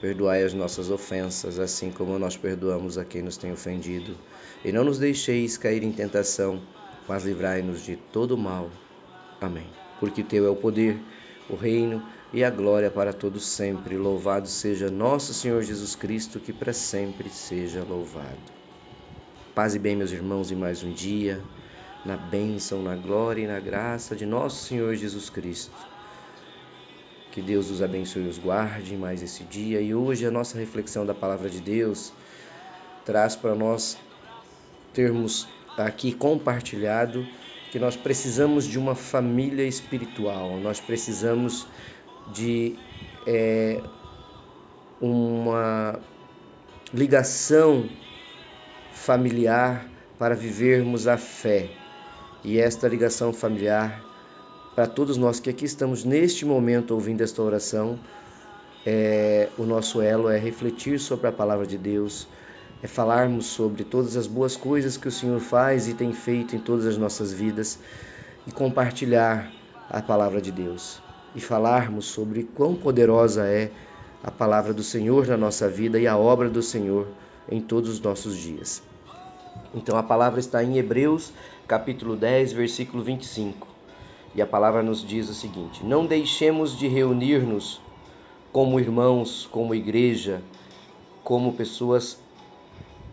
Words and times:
Perdoai 0.00 0.42
as 0.42 0.52
nossas 0.52 0.90
ofensas, 0.90 1.58
assim 1.58 1.90
como 1.90 2.18
nós 2.18 2.36
perdoamos 2.36 2.98
a 2.98 3.04
quem 3.04 3.22
nos 3.22 3.36
tem 3.36 3.52
ofendido. 3.52 4.16
E 4.64 4.70
não 4.70 4.84
nos 4.84 4.98
deixeis 4.98 5.56
cair 5.56 5.82
em 5.82 5.92
tentação, 5.92 6.60
mas 7.08 7.24
livrai-nos 7.24 7.82
de 7.82 7.96
todo 7.96 8.36
mal. 8.36 8.70
Amém. 9.40 9.66
Porque 9.98 10.22
Teu 10.22 10.46
é 10.46 10.50
o 10.50 10.56
poder, 10.56 10.98
o 11.48 11.56
reino 11.56 12.02
e 12.32 12.44
a 12.44 12.50
glória 12.50 12.90
para 12.90 13.12
todos 13.12 13.46
sempre. 13.46 13.96
Louvado 13.96 14.48
seja 14.48 14.90
nosso 14.90 15.32
Senhor 15.32 15.62
Jesus 15.62 15.94
Cristo, 15.94 16.40
que 16.40 16.52
para 16.52 16.72
sempre 16.72 17.30
seja 17.30 17.82
louvado. 17.82 18.56
Paz 19.54 19.74
e 19.74 19.78
bem, 19.78 19.96
meus 19.96 20.12
irmãos, 20.12 20.50
e 20.50 20.54
mais 20.54 20.82
um 20.82 20.92
dia, 20.92 21.42
na 22.04 22.16
bênção, 22.16 22.82
na 22.82 22.94
glória 22.94 23.42
e 23.42 23.46
na 23.46 23.58
graça 23.58 24.14
de 24.14 24.26
nosso 24.26 24.66
Senhor 24.66 24.94
Jesus 24.94 25.30
Cristo. 25.30 25.72
Que 27.36 27.42
Deus 27.42 27.70
os 27.70 27.82
abençoe 27.82 28.24
e 28.24 28.28
os 28.28 28.38
guarde 28.38 28.96
mais 28.96 29.22
esse 29.22 29.44
dia. 29.44 29.78
E 29.78 29.94
hoje 29.94 30.24
a 30.24 30.30
nossa 30.30 30.58
reflexão 30.58 31.04
da 31.04 31.12
palavra 31.12 31.50
de 31.50 31.60
Deus 31.60 32.10
traz 33.04 33.36
para 33.36 33.54
nós 33.54 33.98
termos 34.94 35.46
aqui 35.76 36.14
compartilhado 36.14 37.28
que 37.70 37.78
nós 37.78 37.94
precisamos 37.94 38.64
de 38.64 38.78
uma 38.78 38.94
família 38.94 39.64
espiritual, 39.64 40.56
nós 40.60 40.80
precisamos 40.80 41.66
de 42.32 42.74
é, 43.26 43.82
uma 44.98 46.00
ligação 46.90 47.86
familiar 48.94 49.86
para 50.18 50.34
vivermos 50.34 51.06
a 51.06 51.18
fé. 51.18 51.68
E 52.42 52.58
esta 52.58 52.88
ligação 52.88 53.30
familiar 53.30 54.02
para 54.76 54.86
todos 54.86 55.16
nós 55.16 55.40
que 55.40 55.48
aqui 55.48 55.64
estamos 55.64 56.04
neste 56.04 56.44
momento 56.44 56.90
ouvindo 56.90 57.22
esta 57.22 57.40
oração, 57.40 57.98
é, 58.84 59.48
o 59.56 59.64
nosso 59.64 60.02
elo 60.02 60.28
é 60.28 60.38
refletir 60.38 61.00
sobre 61.00 61.28
a 61.28 61.32
palavra 61.32 61.66
de 61.66 61.78
Deus, 61.78 62.28
é 62.82 62.86
falarmos 62.86 63.46
sobre 63.46 63.84
todas 63.84 64.18
as 64.18 64.26
boas 64.26 64.54
coisas 64.54 64.98
que 64.98 65.08
o 65.08 65.10
Senhor 65.10 65.40
faz 65.40 65.88
e 65.88 65.94
tem 65.94 66.12
feito 66.12 66.54
em 66.54 66.58
todas 66.58 66.84
as 66.84 66.98
nossas 66.98 67.32
vidas 67.32 67.78
e 68.46 68.52
compartilhar 68.52 69.50
a 69.88 70.02
palavra 70.02 70.42
de 70.42 70.52
Deus 70.52 71.00
e 71.34 71.40
falarmos 71.40 72.04
sobre 72.04 72.42
quão 72.42 72.74
poderosa 72.74 73.46
é 73.46 73.70
a 74.22 74.30
palavra 74.30 74.74
do 74.74 74.82
Senhor 74.82 75.26
na 75.26 75.38
nossa 75.38 75.70
vida 75.70 75.98
e 75.98 76.06
a 76.06 76.18
obra 76.18 76.50
do 76.50 76.62
Senhor 76.62 77.08
em 77.50 77.62
todos 77.62 77.88
os 77.88 78.00
nossos 78.00 78.36
dias. 78.36 78.82
Então 79.74 79.96
a 79.96 80.02
palavra 80.02 80.38
está 80.38 80.62
em 80.62 80.76
Hebreus, 80.76 81.32
capítulo 81.66 82.14
10, 82.14 82.52
versículo 82.52 83.02
25. 83.02 83.75
E 84.36 84.42
a 84.42 84.46
palavra 84.46 84.82
nos 84.82 85.02
diz 85.02 85.30
o 85.30 85.34
seguinte: 85.34 85.82
Não 85.82 86.04
deixemos 86.04 86.78
de 86.78 86.86
reunir-nos 86.86 87.80
como 88.52 88.78
irmãos, 88.78 89.48
como 89.50 89.74
igreja, 89.74 90.42
como 91.24 91.54
pessoas 91.54 92.20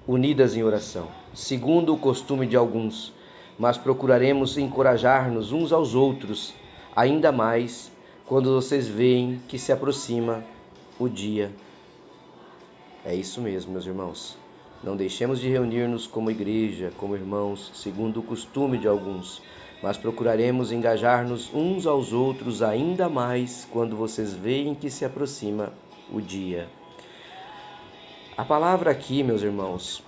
unidas 0.05 0.57
em 0.57 0.63
oração, 0.63 1.07
segundo 1.33 1.93
o 1.93 1.97
costume 1.97 2.45
de 2.45 2.57
alguns, 2.57 3.13
mas 3.57 3.77
procuraremos 3.77 4.57
encorajar-nos 4.57 5.53
uns 5.53 5.71
aos 5.71 5.95
outros, 5.95 6.53
ainda 6.93 7.31
mais 7.31 7.89
quando 8.25 8.53
vocês 8.53 8.85
veem 8.85 9.41
que 9.47 9.57
se 9.57 9.71
aproxima 9.71 10.43
o 10.99 11.07
dia. 11.07 11.53
É 13.05 13.15
isso 13.15 13.39
mesmo, 13.41 13.71
meus 13.71 13.85
irmãos. 13.85 14.37
Não 14.83 14.97
deixemos 14.97 15.39
de 15.39 15.47
reunir-nos 15.47 16.05
como 16.05 16.29
igreja, 16.29 16.91
como 16.97 17.15
irmãos, 17.15 17.71
segundo 17.73 18.19
o 18.19 18.23
costume 18.23 18.77
de 18.77 18.87
alguns, 18.89 19.41
mas 19.83 19.97
procuraremos 19.97 20.71
engajar-nos 20.71 21.53
uns 21.53 21.85
aos 21.85 22.13
outros 22.13 22.61
ainda 22.63 23.09
mais 23.09 23.67
quando 23.69 23.97
vocês 23.97 24.33
veem 24.33 24.73
que 24.73 24.89
se 24.89 25.03
aproxima 25.03 25.73
o 26.09 26.21
dia. 26.21 26.69
A 28.37 28.45
palavra 28.45 28.91
aqui, 28.91 29.21
meus 29.23 29.43
irmãos, 29.43 30.01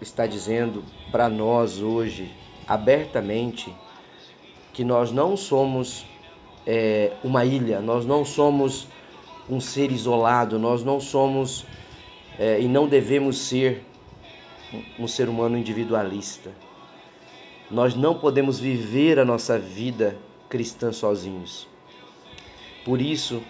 está 0.00 0.26
dizendo 0.26 0.82
para 1.12 1.28
nós 1.28 1.80
hoje, 1.80 2.28
abertamente, 2.66 3.72
que 4.72 4.82
nós 4.82 5.12
não 5.12 5.36
somos 5.36 6.04
é, 6.66 7.12
uma 7.22 7.44
ilha, 7.44 7.80
nós 7.80 8.04
não 8.04 8.24
somos 8.24 8.88
um 9.48 9.60
ser 9.60 9.92
isolado, 9.92 10.58
nós 10.58 10.82
não 10.82 10.98
somos 10.98 11.64
é, 12.36 12.60
e 12.60 12.66
não 12.66 12.88
devemos 12.88 13.38
ser 13.38 13.84
um 14.98 15.06
ser 15.06 15.28
humano 15.28 15.56
individualista. 15.56 16.50
Nós 17.72 17.94
não 17.94 18.14
podemos 18.18 18.60
viver 18.60 19.18
a 19.18 19.24
nossa 19.24 19.58
vida 19.58 20.18
cristã 20.46 20.92
sozinhos. 20.92 21.66
Por 22.84 23.00
isso 23.00 23.42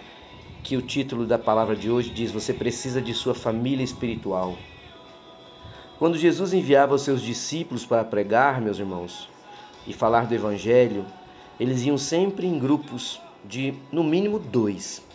que 0.63 0.77
o 0.77 0.81
título 0.81 1.25
da 1.25 1.37
palavra 1.37 1.75
de 1.75 1.91
hoje 1.91 2.09
diz: 2.09 2.31
você 2.31 2.53
precisa 2.53 3.01
de 3.01 3.13
sua 3.13 3.35
família 3.35 3.83
espiritual. 3.83 4.57
Quando 5.99 6.17
Jesus 6.17 6.53
enviava 6.53 6.95
os 6.95 7.01
seus 7.01 7.21
discípulos 7.21 7.85
para 7.85 8.05
pregar, 8.05 8.61
meus 8.61 8.79
irmãos, 8.79 9.27
e 9.85 9.91
falar 9.91 10.25
do 10.25 10.33
evangelho, 10.33 11.05
eles 11.59 11.83
iam 11.83 11.97
sempre 11.97 12.47
em 12.47 12.57
grupos 12.57 13.19
de 13.43 13.73
no 13.91 14.05
mínimo 14.05 14.39
dois. 14.39 15.05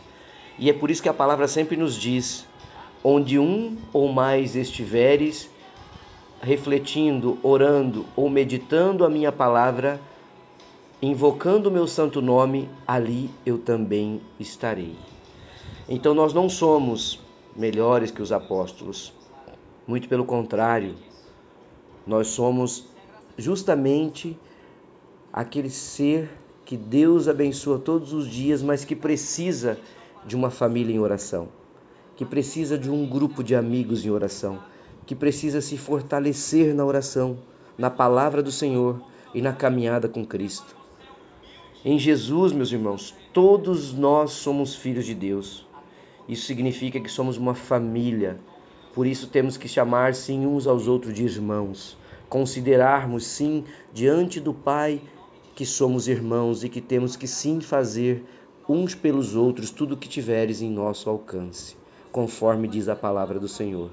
E 0.59 0.69
é 0.69 0.73
por 0.75 0.91
isso 0.91 1.03
que 1.03 1.09
a 1.09 1.15
palavra 1.15 1.49
sempre 1.49 1.79
nos 1.79 1.97
diz: 1.97 2.47
onde 3.03 3.39
um 3.39 3.75
ou 3.91 4.13
mais 4.13 4.55
estiveres, 4.55 5.49
refletindo, 6.41 7.39
orando 7.43 8.07
ou 8.15 8.31
meditando 8.31 9.05
a 9.05 9.11
minha 9.11 9.33
palavra, 9.33 10.01
invocando 11.03 11.69
o 11.69 11.73
meu 11.73 11.87
santo 11.87 12.23
nome, 12.23 12.69
ali 12.87 13.31
eu 13.45 13.59
também 13.59 14.21
estarei. 14.39 14.97
Então 15.89 16.15
nós 16.15 16.33
não 16.33 16.49
somos 16.49 17.21
melhores 17.57 18.11
que 18.11 18.23
os 18.23 18.31
apóstolos, 18.31 19.13
muito 19.87 20.09
pelo 20.09 20.25
contrário, 20.25 20.95
nós 22.07 22.29
somos 22.29 22.87
justamente 23.37 24.39
aquele 25.33 25.71
ser 25.71 26.31
que 26.65 26.77
Deus 26.77 27.29
abençoa 27.29 27.79
todos 27.79 28.13
os 28.13 28.29
dias, 28.29 28.63
mas 28.63 28.85
que 28.85 28.95
precisa 28.95 29.79
de 30.25 30.37
uma 30.37 30.51
família 30.51 30.95
em 30.95 30.99
oração, 30.99 31.49
que 32.17 32.25
precisa 32.25 32.77
de 32.77 32.91
um 32.91 33.07
grupo 33.07 33.43
de 33.43 33.55
amigos 33.55 34.05
em 34.05 34.11
oração 34.11 34.59
que 35.09 35.15
precisa 35.15 35.63
se 35.63 35.79
fortalecer 35.79 36.75
na 36.75 36.85
oração, 36.85 37.39
na 37.79 37.89
palavra 37.89 38.43
do 38.43 38.53
Senhor 38.53 39.01
e 39.33 39.41
na 39.41 39.55
caminhada 39.55 40.07
com 40.07 40.23
Cristo. 40.23 40.77
Em 41.83 41.99
Jesus, 41.99 42.53
meus 42.53 42.71
irmãos, 42.71 43.15
todos 43.33 43.95
nós 43.95 44.33
somos 44.33 44.75
filhos 44.75 45.07
de 45.07 45.15
Deus. 45.15 45.67
Isso 46.29 46.45
significa 46.45 47.01
que 47.01 47.11
somos 47.11 47.39
uma 47.39 47.55
família. 47.55 48.39
Por 48.93 49.07
isso 49.07 49.29
temos 49.29 49.57
que 49.57 49.67
chamar 49.67 50.15
sim 50.15 50.45
uns 50.45 50.67
aos 50.67 50.87
outros 50.87 51.15
de 51.15 51.25
irmãos, 51.25 51.97
considerarmos 52.29 53.27
sim 53.27 53.65
diante 53.95 54.39
do 54.39 54.53
Pai 54.53 55.01
que 55.55 55.65
somos 55.65 56.07
irmãos 56.07 56.65
e 56.65 56.69
que 56.69 56.83
temos 56.83 57.17
que 57.17 57.27
sim 57.27 57.63
fazer 57.63 58.23
uns 58.69 58.95
pelos 58.95 59.35
outros 59.35 59.71
tudo 59.71 59.95
o 59.95 59.97
que 59.97 60.07
tiveres 60.07 60.61
em 60.61 60.71
nosso 60.71 61.09
alcance, 61.09 61.79
conforme 62.13 62.69
diz 62.69 62.91
a 62.91 62.95
palavra 62.95 63.41
do 63.41 63.49
Senhor 63.49 63.91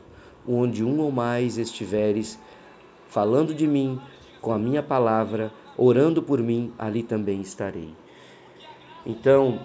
onde 0.47 0.83
um 0.83 1.00
ou 1.00 1.11
mais 1.11 1.57
estiveres 1.57 2.39
falando 3.07 3.53
de 3.53 3.67
mim 3.67 4.00
com 4.41 4.51
a 4.51 4.59
minha 4.59 4.83
palavra, 4.83 5.51
orando 5.77 6.21
por 6.21 6.39
mim, 6.42 6.71
ali 6.77 7.01
também 7.01 7.42
estarei. 7.42 7.89
Então, 9.06 9.59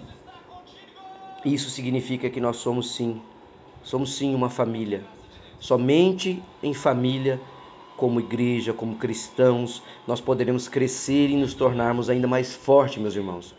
isso 1.43 1.69
significa 1.69 2.29
que 2.29 2.39
nós 2.39 2.57
somos 2.57 2.95
sim, 2.95 3.21
somos 3.83 4.15
sim 4.15 4.33
uma 4.33 4.49
família. 4.49 5.03
Somente 5.59 6.41
em 6.63 6.73
família, 6.73 7.39
como 7.95 8.19
igreja, 8.19 8.73
como 8.73 8.95
cristãos, 8.95 9.83
nós 10.07 10.19
poderemos 10.19 10.67
crescer 10.67 11.29
e 11.29 11.35
nos 11.35 11.53
tornarmos 11.53 12.09
ainda 12.09 12.27
mais 12.27 12.55
fortes, 12.55 13.01
meus 13.01 13.15
irmãos. 13.15 13.53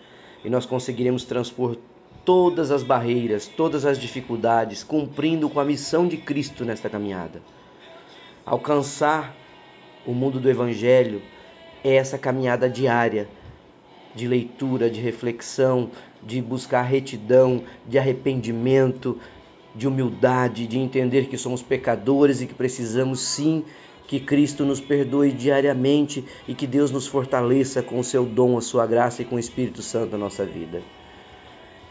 E 0.44 0.50
nós 0.50 0.66
conseguiremos 0.66 1.24
transpor 1.24 1.76
todas 2.24 2.70
as 2.70 2.82
barreiras, 2.82 3.46
todas 3.46 3.84
as 3.84 3.98
dificuldades, 3.98 4.84
cumprindo 4.84 5.48
com 5.50 5.60
a 5.60 5.64
missão 5.64 6.06
de 6.06 6.16
Cristo 6.16 6.64
nesta 6.64 6.88
caminhada. 6.88 7.42
Alcançar 8.44 9.34
o 10.06 10.12
mundo 10.12 10.40
do 10.40 10.50
Evangelho 10.50 11.22
é 11.84 11.94
essa 11.94 12.19
caminhada 12.19 12.69
diária 12.69 13.28
de 14.14 14.28
leitura, 14.28 14.90
de 14.90 15.00
reflexão, 15.00 15.90
de 16.22 16.40
buscar 16.40 16.82
retidão, 16.82 17.62
de 17.86 17.98
arrependimento, 17.98 19.19
de 19.74 19.88
humildade, 19.88 20.66
de 20.66 20.78
entender 20.78 21.26
que 21.26 21.38
somos 21.38 21.62
pecadores 21.62 22.40
e 22.40 22.46
que 22.46 22.54
precisamos 22.54 23.20
sim 23.20 23.64
Que 24.06 24.20
Cristo 24.20 24.66
nos 24.66 24.78
perdoe 24.78 25.32
diariamente 25.32 26.22
e 26.46 26.54
que 26.54 26.66
Deus 26.66 26.90
nos 26.90 27.06
fortaleça 27.06 27.82
com 27.82 27.98
o 27.98 28.04
seu 28.04 28.26
dom, 28.26 28.58
a 28.58 28.60
sua 28.60 28.86
graça 28.86 29.22
e 29.22 29.24
com 29.24 29.36
o 29.36 29.38
Espírito 29.38 29.80
Santo 29.80 30.12
na 30.12 30.19
nossa 30.19 30.44
vida. 30.44 30.82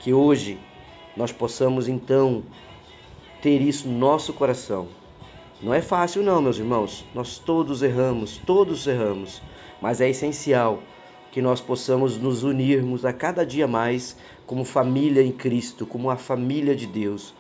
Que 0.02 0.14
hoje 0.14 0.60
nós 1.16 1.32
possamos 1.32 1.88
então 1.88 2.44
ter 3.42 3.62
isso 3.62 3.88
no 3.88 3.98
nosso 3.98 4.34
coração. 4.34 4.88
Não 5.62 5.74
é 5.74 5.82
fácil, 5.82 6.24
não, 6.24 6.42
meus 6.42 6.58
irmãos. 6.58 7.06
Nós 7.14 7.38
todos 7.38 7.84
erramos, 7.84 8.38
todos 8.46 8.88
erramos, 8.88 9.42
mas 9.80 10.02
é 10.02 10.10
essencial 10.10 10.82
que 11.32 11.42
nós 11.42 11.62
possamos 11.62 12.18
nos 12.18 12.44
unirmos 12.44 13.06
a 13.06 13.14
cada 13.14 13.46
dia 13.46 13.68
mais 13.68 14.18
como 14.46 14.66
família 14.66 15.22
em 15.22 15.32
Cristo, 15.32 15.86
como 15.86 16.10
a 16.10 16.18
família 16.18 16.76
de 16.76 16.86
Deus. 16.86 17.34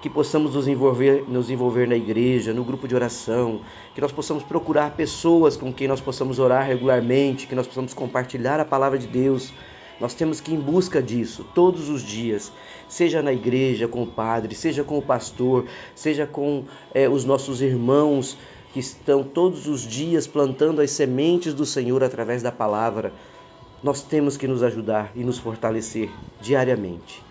Que 0.00 0.08
possamos 0.10 0.54
nos 0.54 0.66
envolver, 0.66 1.24
nos 1.28 1.50
envolver 1.50 1.86
na 1.86 1.96
igreja, 1.96 2.52
no 2.52 2.64
grupo 2.64 2.88
de 2.88 2.94
oração, 2.94 3.60
que 3.94 4.00
nós 4.00 4.10
possamos 4.10 4.42
procurar 4.42 4.96
pessoas 4.96 5.56
com 5.56 5.72
quem 5.72 5.86
nós 5.86 6.00
possamos 6.00 6.38
orar 6.38 6.66
regularmente, 6.66 7.46
que 7.46 7.54
nós 7.54 7.66
possamos 7.66 7.94
compartilhar 7.94 8.58
a 8.58 8.64
palavra 8.64 8.98
de 8.98 9.06
Deus. 9.06 9.52
Nós 10.00 10.14
temos 10.14 10.40
que 10.40 10.52
ir 10.52 10.54
em 10.54 10.60
busca 10.60 11.02
disso 11.02 11.46
todos 11.54 11.88
os 11.88 12.02
dias, 12.02 12.52
seja 12.88 13.22
na 13.22 13.32
igreja 13.32 13.86
com 13.86 14.02
o 14.02 14.06
padre, 14.06 14.54
seja 14.54 14.82
com 14.82 14.98
o 14.98 15.02
pastor, 15.02 15.66
seja 15.94 16.26
com 16.26 16.64
é, 16.92 17.08
os 17.08 17.24
nossos 17.24 17.62
irmãos 17.62 18.36
que 18.72 18.80
estão 18.80 19.22
todos 19.22 19.68
os 19.68 19.82
dias 19.82 20.26
plantando 20.26 20.80
as 20.80 20.90
sementes 20.90 21.54
do 21.54 21.64
Senhor 21.64 22.02
através 22.02 22.42
da 22.42 22.50
palavra, 22.50 23.12
nós 23.84 24.02
temos 24.02 24.36
que 24.36 24.48
nos 24.48 24.64
ajudar 24.64 25.12
e 25.14 25.22
nos 25.22 25.38
fortalecer 25.38 26.10
diariamente. 26.40 27.22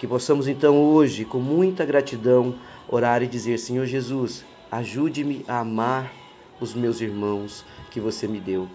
Que 0.00 0.06
possamos 0.08 0.48
então 0.48 0.82
hoje, 0.82 1.24
com 1.24 1.38
muita 1.38 1.84
gratidão, 1.84 2.56
orar 2.88 3.22
e 3.22 3.28
dizer: 3.28 3.58
Senhor 3.58 3.86
Jesus, 3.86 4.44
ajude-me 4.70 5.44
a 5.46 5.60
amar 5.60 6.12
os 6.60 6.74
meus 6.74 7.00
irmãos 7.00 7.64
que 7.90 8.00
você 8.00 8.26
me 8.26 8.40
deu. 8.40 8.68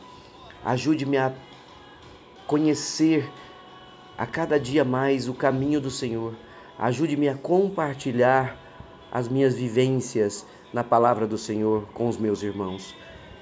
Ajude-me 0.64 1.18
a 1.18 1.34
conhecer 2.48 3.30
a 4.18 4.26
cada 4.26 4.60
dia 4.60 4.84
mais 4.84 5.28
o 5.28 5.34
caminho 5.34 5.80
do 5.80 5.92
Senhor. 5.92 6.34
Ajude-me 6.80 7.28
a 7.28 7.36
compartilhar 7.36 8.58
as 9.12 9.28
minhas 9.28 9.56
vivências 9.56 10.46
na 10.74 10.84
palavra 10.84 11.28
do 11.28 11.38
Senhor 11.38 11.84
com 11.94 12.08
os 12.08 12.18
meus 12.18 12.42
irmãos. 12.42 12.96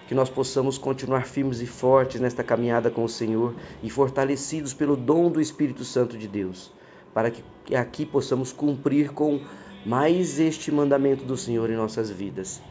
Que 0.08 0.16
nós 0.16 0.30
possamos 0.30 0.78
continuar 0.78 1.26
firmes 1.26 1.62
e 1.62 1.66
fortes 1.66 2.20
nesta 2.20 2.44
caminhada 2.44 2.90
com 2.90 3.04
o 3.04 3.10
Senhor 3.10 3.56
e 3.82 3.90
fortalecidos 3.90 4.74
pelo 4.74 4.96
dom 4.96 5.32
do 5.32 5.40
Espírito 5.40 5.84
Santo 5.84 6.18
de 6.18 6.28
Deus, 6.28 6.72
para 7.14 7.32
que 7.32 7.44
aqui 7.76 8.06
possamos 8.06 8.52
cumprir 8.52 9.12
com 9.12 9.40
mais 9.86 10.40
este 10.40 10.72
mandamento 10.72 11.24
do 11.24 11.38
Senhor 11.38 11.70
em 11.70 11.76
nossas 11.76 12.10
vidas. 12.10 12.62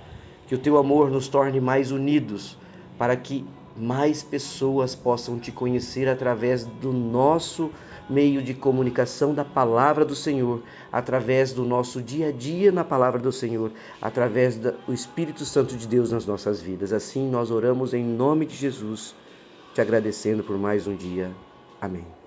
Que 0.46 0.54
o 0.54 0.58
teu 0.58 0.76
amor 0.78 1.10
nos 1.10 1.26
torne 1.26 1.60
mais 1.60 1.90
unidos, 1.90 2.58
para 2.98 3.16
que 3.16 3.44
mais 3.76 4.22
pessoas 4.22 4.94
possam 4.94 5.38
te 5.38 5.50
conhecer 5.50 6.08
através 6.08 6.64
do 6.64 6.92
nosso 6.92 7.70
meio 8.08 8.42
de 8.42 8.54
comunicação 8.54 9.34
da 9.34 9.44
palavra 9.44 10.04
do 10.04 10.14
Senhor, 10.14 10.62
através 10.92 11.52
do 11.52 11.64
nosso 11.64 12.02
dia 12.02 12.28
a 12.28 12.32
dia 12.32 12.70
na 12.70 12.84
palavra 12.84 13.20
do 13.20 13.32
Senhor, 13.32 13.72
através 14.00 14.56
do 14.56 14.74
Espírito 14.88 15.44
Santo 15.44 15.76
de 15.76 15.86
Deus 15.86 16.12
nas 16.12 16.26
nossas 16.26 16.60
vidas. 16.60 16.92
Assim 16.92 17.28
nós 17.28 17.50
oramos 17.50 17.94
em 17.94 18.04
nome 18.04 18.46
de 18.46 18.54
Jesus, 18.54 19.14
te 19.74 19.80
agradecendo 19.80 20.42
por 20.42 20.58
mais 20.58 20.86
um 20.86 20.94
dia. 20.94 21.30
Amém. 21.80 22.23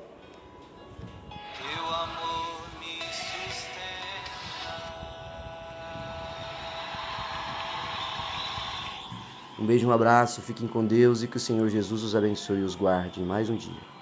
Um 9.68 9.76
beijo, 9.76 9.86
um 9.86 9.92
abraço, 9.92 10.42
fiquem 10.42 10.66
com 10.66 10.86
Deus 10.86 11.24
e 11.24 11.28
que 11.28 11.36
o 11.36 11.40
Senhor 11.42 11.68
Jesus 11.68 12.02
os 12.02 12.16
abençoe 12.16 12.60
e 12.60 12.64
os 12.64 12.74
guarde 12.74 13.20
mais 13.20 13.50
um 13.50 13.56
dia. 13.58 13.97